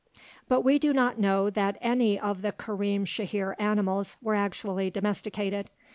[0.47, 5.69] But we do not know that any of the Karim Shahir animals were actually domesticated.